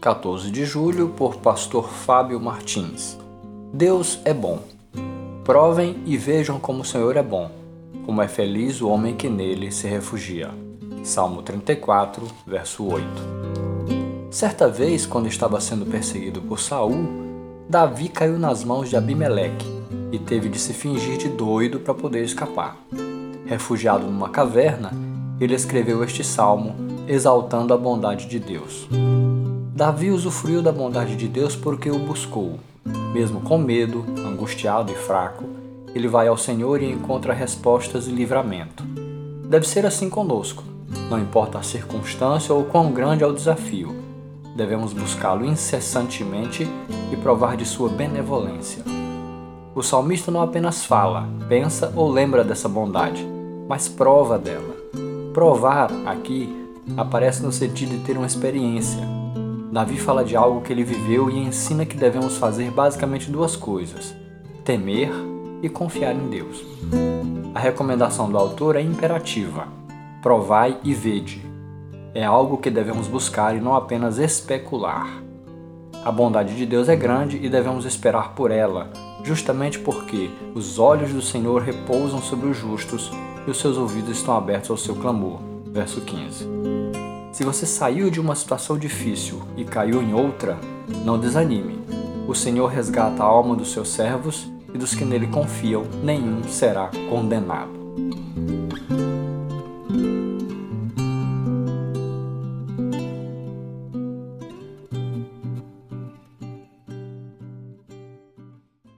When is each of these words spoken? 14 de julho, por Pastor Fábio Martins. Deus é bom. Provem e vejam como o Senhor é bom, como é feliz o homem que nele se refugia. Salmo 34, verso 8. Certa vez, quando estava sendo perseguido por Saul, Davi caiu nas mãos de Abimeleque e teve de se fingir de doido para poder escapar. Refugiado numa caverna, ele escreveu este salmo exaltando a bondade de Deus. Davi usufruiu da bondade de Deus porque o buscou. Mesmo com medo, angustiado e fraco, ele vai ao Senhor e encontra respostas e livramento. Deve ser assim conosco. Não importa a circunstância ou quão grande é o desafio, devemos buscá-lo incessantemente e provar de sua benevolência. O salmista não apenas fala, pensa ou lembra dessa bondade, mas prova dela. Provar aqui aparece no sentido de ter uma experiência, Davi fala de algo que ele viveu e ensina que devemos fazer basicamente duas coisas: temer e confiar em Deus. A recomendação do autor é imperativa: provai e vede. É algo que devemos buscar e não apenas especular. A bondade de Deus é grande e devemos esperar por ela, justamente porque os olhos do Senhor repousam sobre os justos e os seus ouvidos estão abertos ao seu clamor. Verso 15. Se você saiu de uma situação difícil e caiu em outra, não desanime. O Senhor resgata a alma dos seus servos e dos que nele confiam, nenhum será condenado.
14 0.00 0.50
de 0.50 0.64
julho, 0.64 1.10
por 1.10 1.36
Pastor 1.36 1.90
Fábio 1.90 2.40
Martins. 2.40 3.18
Deus 3.70 4.18
é 4.24 4.32
bom. 4.32 4.60
Provem 5.44 6.02
e 6.06 6.16
vejam 6.16 6.58
como 6.58 6.80
o 6.80 6.84
Senhor 6.86 7.18
é 7.18 7.22
bom, 7.22 7.50
como 8.06 8.22
é 8.22 8.26
feliz 8.26 8.80
o 8.80 8.88
homem 8.88 9.14
que 9.14 9.28
nele 9.28 9.70
se 9.70 9.86
refugia. 9.86 10.48
Salmo 11.04 11.42
34, 11.42 12.26
verso 12.46 12.86
8. 12.86 13.06
Certa 14.30 14.68
vez, 14.68 15.04
quando 15.04 15.28
estava 15.28 15.60
sendo 15.60 15.84
perseguido 15.84 16.40
por 16.40 16.58
Saul, 16.58 17.04
Davi 17.68 18.08
caiu 18.08 18.38
nas 18.38 18.64
mãos 18.64 18.88
de 18.88 18.96
Abimeleque 18.96 19.66
e 20.10 20.18
teve 20.18 20.48
de 20.48 20.58
se 20.58 20.72
fingir 20.72 21.18
de 21.18 21.28
doido 21.28 21.78
para 21.78 21.92
poder 21.92 22.24
escapar. 22.24 22.78
Refugiado 23.44 24.06
numa 24.06 24.30
caverna, 24.30 24.92
ele 25.38 25.54
escreveu 25.54 26.02
este 26.02 26.24
salmo 26.24 26.74
exaltando 27.06 27.74
a 27.74 27.76
bondade 27.76 28.26
de 28.26 28.38
Deus. 28.38 28.88
Davi 29.80 30.10
usufruiu 30.10 30.60
da 30.60 30.70
bondade 30.70 31.16
de 31.16 31.26
Deus 31.26 31.56
porque 31.56 31.90
o 31.90 31.98
buscou. 31.98 32.60
Mesmo 33.14 33.40
com 33.40 33.56
medo, 33.56 34.04
angustiado 34.26 34.92
e 34.92 34.94
fraco, 34.94 35.46
ele 35.94 36.06
vai 36.06 36.28
ao 36.28 36.36
Senhor 36.36 36.82
e 36.82 36.92
encontra 36.92 37.32
respostas 37.32 38.06
e 38.06 38.10
livramento. 38.10 38.84
Deve 39.48 39.66
ser 39.66 39.86
assim 39.86 40.10
conosco. 40.10 40.62
Não 41.08 41.18
importa 41.18 41.56
a 41.56 41.62
circunstância 41.62 42.54
ou 42.54 42.64
quão 42.64 42.92
grande 42.92 43.24
é 43.24 43.26
o 43.26 43.32
desafio, 43.32 43.96
devemos 44.54 44.92
buscá-lo 44.92 45.46
incessantemente 45.46 46.68
e 47.10 47.16
provar 47.16 47.56
de 47.56 47.64
sua 47.64 47.88
benevolência. 47.88 48.84
O 49.74 49.82
salmista 49.82 50.30
não 50.30 50.42
apenas 50.42 50.84
fala, 50.84 51.26
pensa 51.48 51.90
ou 51.96 52.10
lembra 52.10 52.44
dessa 52.44 52.68
bondade, 52.68 53.26
mas 53.66 53.88
prova 53.88 54.38
dela. 54.38 54.76
Provar 55.32 55.90
aqui 56.04 56.54
aparece 56.98 57.42
no 57.42 57.50
sentido 57.50 57.96
de 57.96 58.04
ter 58.04 58.18
uma 58.18 58.26
experiência, 58.26 59.19
Davi 59.70 59.96
fala 59.98 60.24
de 60.24 60.34
algo 60.34 60.62
que 60.62 60.72
ele 60.72 60.82
viveu 60.82 61.30
e 61.30 61.38
ensina 61.38 61.86
que 61.86 61.96
devemos 61.96 62.36
fazer 62.36 62.70
basicamente 62.72 63.30
duas 63.30 63.54
coisas: 63.54 64.14
temer 64.64 65.12
e 65.62 65.68
confiar 65.68 66.14
em 66.14 66.28
Deus. 66.28 66.64
A 67.54 67.60
recomendação 67.60 68.28
do 68.28 68.36
autor 68.36 68.74
é 68.74 68.80
imperativa: 68.80 69.68
provai 70.20 70.76
e 70.82 70.92
vede. 70.92 71.48
É 72.12 72.24
algo 72.24 72.58
que 72.58 72.70
devemos 72.70 73.06
buscar 73.06 73.56
e 73.56 73.60
não 73.60 73.76
apenas 73.76 74.18
especular. 74.18 75.08
A 76.04 76.10
bondade 76.10 76.56
de 76.56 76.66
Deus 76.66 76.88
é 76.88 76.96
grande 76.96 77.38
e 77.40 77.48
devemos 77.48 77.84
esperar 77.84 78.34
por 78.34 78.50
ela, 78.50 78.90
justamente 79.22 79.78
porque 79.78 80.30
os 80.52 80.80
olhos 80.80 81.12
do 81.12 81.22
Senhor 81.22 81.62
repousam 81.62 82.20
sobre 82.20 82.48
os 82.48 82.56
justos 82.56 83.12
e 83.46 83.50
os 83.50 83.60
seus 83.60 83.76
ouvidos 83.76 84.16
estão 84.18 84.34
abertos 84.34 84.70
ao 84.70 84.76
seu 84.76 84.96
clamor. 84.96 85.38
Verso 85.66 86.00
15. 86.00 86.99
Se 87.40 87.44
você 87.44 87.64
saiu 87.64 88.10
de 88.10 88.20
uma 88.20 88.34
situação 88.34 88.76
difícil 88.76 89.40
e 89.56 89.64
caiu 89.64 90.02
em 90.02 90.12
outra, 90.12 90.58
não 91.06 91.18
desanime. 91.18 91.80
O 92.28 92.34
Senhor 92.34 92.66
resgata 92.66 93.22
a 93.22 93.26
alma 93.26 93.56
dos 93.56 93.72
seus 93.72 93.88
servos 93.88 94.46
e 94.74 94.76
dos 94.76 94.94
que 94.94 95.06
nele 95.06 95.26
confiam, 95.26 95.84
nenhum 96.04 96.44
será 96.44 96.90
condenado. 97.08 97.70